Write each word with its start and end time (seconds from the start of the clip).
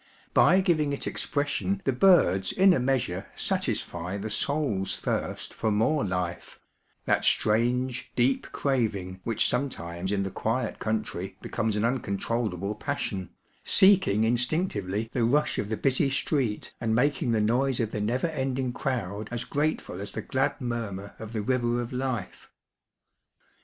By 0.33 0.61
giving 0.61 0.93
it 0.93 1.05
expression 1.05 1.79
the 1.85 1.93
birds 1.93 2.51
in 2.51 2.73
a 2.73 2.79
measure 2.79 3.27
satisfy 3.35 4.17
the 4.17 4.31
soul's 4.31 4.97
thirst 4.99 5.53
for 5.53 5.69
more 5.71 6.03
life 6.03 6.57
ŌĆö 7.07 7.13
^that 7.17 7.23
strange, 7.23 8.11
deep 8.15 8.51
craving 8.51 9.21
which 9.23 9.47
sometimes 9.47 10.11
in 10.11 10.23
the 10.23 10.31
quiet 10.31 10.79
country 10.79 11.37
becomes 11.39 11.75
an 11.75 11.85
uncontrollable 11.85 12.73
passion, 12.73 13.29
seeking 13.63 14.23
instinctively 14.23 15.07
the 15.13 15.19
ruidi 15.19 15.59
of 15.59 15.69
the 15.69 15.77
busy 15.77 16.09
street 16.09 16.73
and 16.81 16.95
making 16.95 17.29
the 17.31 17.39
noise 17.39 17.79
of 17.79 17.91
the 17.91 18.01
never 18.01 18.25
ending 18.25 18.73
crowd 18.73 19.27
as 19.29 19.43
grateful 19.43 20.01
as 20.01 20.09
the 20.09 20.23
glad 20.23 20.59
murmur 20.59 21.13
of 21.19 21.31
the 21.31 21.43
river 21.43 21.79
of 21.79 21.93
life. 21.93 22.49